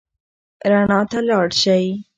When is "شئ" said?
1.61-1.85